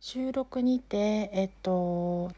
[0.00, 2.30] 収録にてえっと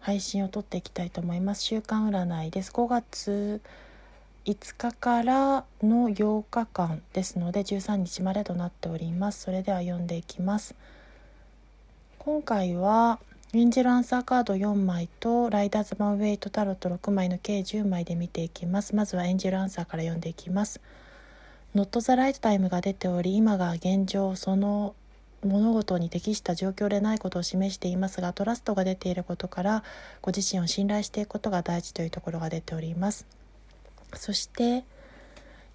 [0.00, 1.62] 配信を撮っていきたいと思います。
[1.62, 2.70] 週間占いです。
[2.72, 3.62] 5月
[4.44, 9.40] 5日からの8日間ですので13日までとなっております。
[9.40, 10.74] それでは読んでいきます。
[12.18, 13.18] 今回は
[13.54, 18.94] エンジェルアンサーカード4枚とライダーズマンウェイトタロット6枚の計10枚で見ていきます。
[18.94, 20.80] まずはエンジェルアンサーから読んでいきます。
[21.74, 24.94] ノットザライトタイムが出ており今が現状その
[25.46, 29.84] 物事に適した状況でないことを示していますが trust が出ていることから
[30.22, 33.26] ご自身を信頼していくことが大事というところが出ております。
[34.14, 34.84] そして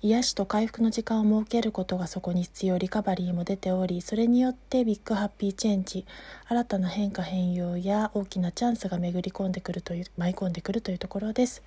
[0.02, 2.78] 癒しと回復の時間を設けることがそこに必要。
[2.78, 6.06] recovery も出ておりそれによって big happy change
[6.48, 11.64] 新たな変化変容や大きなチャンスが巡り込んでくるという舞い込んでくるというところです。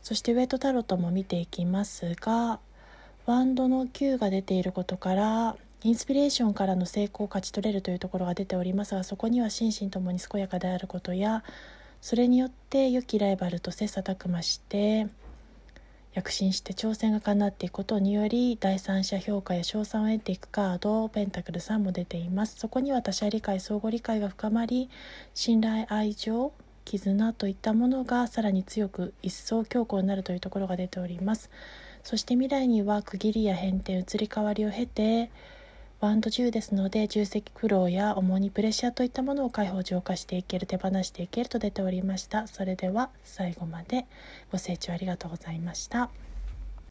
[0.00, 2.60] そしてウェイトタロットも見ていきますが
[3.26, 11.42] ワンドの9が出ていることからインスピレーションからの成功を勝ち取れるというところが出ておりますがそこには心身ともに健やかであることや
[12.00, 15.08] それによって良きライバルと切磋琢磨して
[16.14, 22.56] 躍進して挑戦が叶っていくことにより第三者評価や賞賛を得ていくカードペンタクル3も出ています。
[22.58, 24.90] そこには他者理解相互理解が深まり
[25.32, 26.52] 信頼愛情
[26.84, 31.48] 絆といったものがさらに強く一層強固になるというところが出ております。
[32.04, 35.30] そして未来には区切りや変転移り変わりを経て
[36.02, 44.04] バンド10ですので重積苦労や重荷プレッシャーといったものを解放浄化していける手放していけると出ておりましたそれでは最後まで
[44.50, 46.10] ご清聴ありがとうございました。